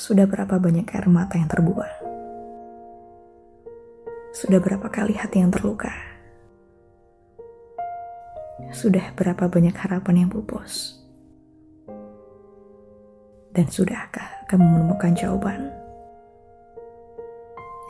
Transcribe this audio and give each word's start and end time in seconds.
Sudah 0.00 0.24
berapa 0.24 0.56
banyak 0.56 0.88
air 0.96 1.12
mata 1.12 1.36
yang 1.36 1.52
terbuang? 1.52 1.96
Sudah 4.32 4.56
berapa 4.56 4.88
kali 4.88 5.12
hati 5.12 5.44
yang 5.44 5.52
terluka? 5.52 5.92
Sudah 8.72 9.12
berapa 9.12 9.52
banyak 9.52 9.76
harapan 9.76 10.24
yang 10.24 10.30
pupus? 10.32 10.96
Dan 13.52 13.68
sudahkah 13.68 14.48
kamu 14.48 14.64
menemukan 14.64 15.12
jawaban? 15.12 15.68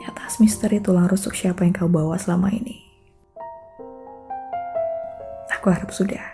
Atas 0.03 0.43
misteri 0.43 0.83
tulang 0.83 1.07
rusuk 1.07 1.31
siapa 1.31 1.63
yang 1.63 1.71
kau 1.71 1.87
bawa 1.87 2.19
selama 2.19 2.51
ini? 2.51 2.75
Aku 5.55 5.71
harap 5.71 5.95
sudah. 5.95 6.27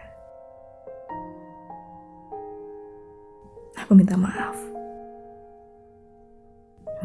Aku 3.77 3.93
minta 3.93 4.17
maaf. 4.17 4.76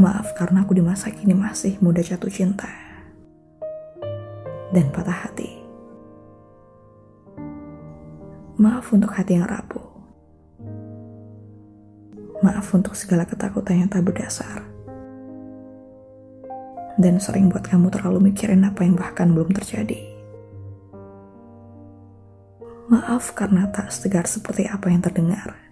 Maaf 0.01 0.33
karena 0.33 0.65
aku 0.65 0.73
di 0.73 0.81
masa 0.81 1.13
kini 1.13 1.37
masih 1.37 1.77
muda 1.85 2.01
jatuh 2.01 2.33
cinta 2.33 2.65
dan 4.73 4.89
patah 4.89 5.29
hati. 5.29 5.53
Maaf 8.57 8.89
untuk 8.97 9.13
hati 9.13 9.37
yang 9.37 9.45
rapuh. 9.45 9.85
Maaf 12.41 12.73
untuk 12.73 12.97
segala 12.97 13.29
ketakutan 13.29 13.85
yang 13.85 13.91
tak 13.93 14.09
berdasar. 14.09 14.65
Dan 16.97 17.21
sering 17.21 17.53
buat 17.53 17.69
kamu 17.69 17.93
terlalu 17.93 18.33
mikirin 18.33 18.65
apa 18.65 18.89
yang 18.89 18.97
bahkan 18.97 19.29
belum 19.29 19.53
terjadi. 19.53 20.09
Maaf 22.89 23.37
karena 23.37 23.69
tak 23.69 23.93
setegar 23.93 24.25
seperti 24.25 24.65
apa 24.69 24.89
yang 24.89 25.05
terdengar. 25.05 25.72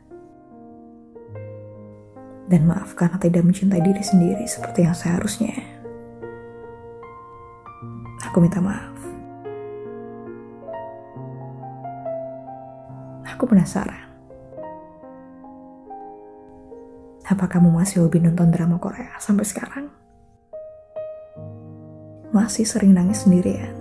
Dan 2.50 2.66
maaf 2.66 2.98
karena 2.98 3.14
tidak 3.22 3.46
mencintai 3.46 3.78
diri 3.78 4.02
sendiri 4.02 4.42
seperti 4.42 4.82
yang 4.82 4.98
seharusnya. 4.98 5.54
Aku 8.26 8.42
minta 8.42 8.58
maaf. 8.58 8.98
Aku 13.30 13.46
penasaran. 13.46 14.10
Apa 17.30 17.46
kamu 17.46 17.70
masih 17.70 18.02
hobi 18.02 18.18
nonton 18.18 18.50
drama 18.50 18.82
Korea 18.82 19.14
sampai 19.22 19.46
sekarang? 19.46 19.86
Masih 22.34 22.66
sering 22.66 22.90
nangis 22.90 23.22
sendirian? 23.22 23.78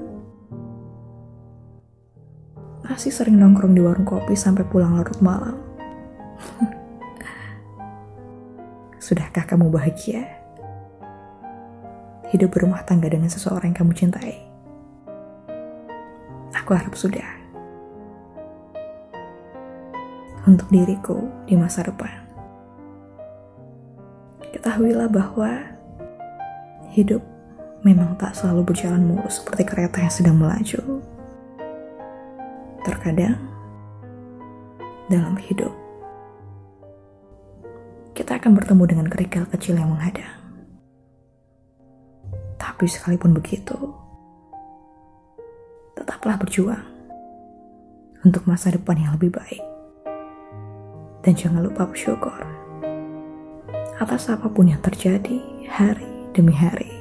Masih 2.86 3.10
sering 3.10 3.42
nongkrong 3.42 3.74
di 3.74 3.82
warung 3.82 4.06
kopi 4.06 4.38
sampai 4.38 4.62
pulang 4.70 4.94
larut 4.94 5.18
malam? 5.22 5.69
Sudahkah 9.10 9.42
kamu 9.42 9.74
bahagia? 9.74 10.22
Hidup 12.30 12.54
berumah 12.54 12.86
tangga 12.86 13.10
dengan 13.10 13.26
seseorang 13.26 13.74
yang 13.74 13.82
kamu 13.82 13.98
cintai? 13.98 14.38
Aku 16.54 16.78
harap 16.78 16.94
sudah 16.94 17.26
untuk 20.46 20.70
diriku 20.70 21.26
di 21.50 21.58
masa 21.58 21.90
depan. 21.90 22.22
Ketahuilah 24.54 25.10
bahwa 25.10 25.58
hidup 26.94 27.26
memang 27.82 28.14
tak 28.22 28.38
selalu 28.38 28.62
berjalan 28.62 29.02
mulus 29.02 29.42
seperti 29.42 29.66
kereta 29.66 30.06
yang 30.06 30.14
sedang 30.14 30.38
melaju. 30.38 31.02
Terkadang 32.86 33.42
dalam 35.10 35.34
hidup 35.42 35.89
kita 38.30 38.46
akan 38.46 38.62
bertemu 38.62 38.84
dengan 38.86 39.08
kerikil 39.10 39.50
kecil 39.50 39.74
yang 39.74 39.90
menghadang. 39.90 40.38
Tapi 42.62 42.86
sekalipun 42.86 43.34
begitu, 43.34 43.74
tetaplah 45.98 46.38
berjuang 46.38 46.86
untuk 48.22 48.46
masa 48.46 48.70
depan 48.70 49.02
yang 49.02 49.18
lebih 49.18 49.34
baik. 49.34 49.66
Dan 51.26 51.34
jangan 51.34 51.66
lupa 51.66 51.90
bersyukur 51.90 52.38
atas 53.98 54.30
apa 54.30 54.46
pun 54.46 54.70
yang 54.70 54.82
terjadi 54.86 55.66
hari 55.66 56.30
demi 56.30 56.54
hari. 56.54 56.94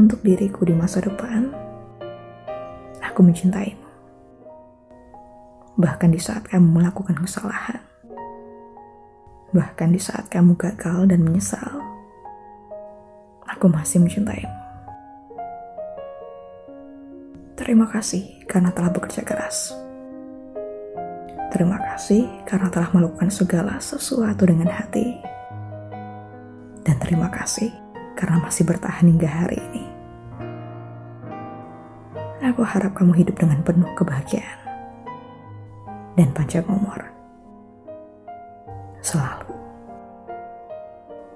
Untuk 0.00 0.24
diriku 0.24 0.64
di 0.64 0.72
masa 0.72 1.04
depan, 1.04 1.52
aku 3.04 3.20
mencintaimu. 3.20 3.84
Bahkan 5.76 6.08
di 6.08 6.16
saat 6.16 6.48
kamu 6.48 6.80
melakukan 6.80 7.20
kesalahan. 7.20 7.97
Bahkan 9.48 9.88
di 9.96 10.00
saat 10.00 10.28
kamu 10.28 10.60
gagal 10.60 11.08
dan 11.08 11.24
menyesal. 11.24 11.80
Aku 13.48 13.72
masih 13.72 14.04
mencintaimu. 14.04 14.58
Terima 17.56 17.88
kasih 17.88 18.44
karena 18.44 18.70
telah 18.70 18.92
bekerja 18.92 19.24
keras. 19.24 19.72
Terima 21.48 21.80
kasih 21.80 22.28
karena 22.44 22.68
telah 22.68 22.92
melakukan 22.92 23.32
segala 23.32 23.80
sesuatu 23.80 24.44
dengan 24.44 24.68
hati. 24.68 25.16
Dan 26.84 26.96
terima 27.00 27.32
kasih 27.32 27.72
karena 28.14 28.40
masih 28.44 28.68
bertahan 28.68 29.08
hingga 29.08 29.28
hari 29.28 29.58
ini. 29.72 29.84
Aku 32.52 32.62
harap 32.62 32.94
kamu 32.94 33.26
hidup 33.26 33.36
dengan 33.40 33.64
penuh 33.64 33.90
kebahagiaan 33.96 34.60
dan 36.14 36.30
panjang 36.36 36.64
umur. 36.70 37.17
Selalu. 39.08 39.57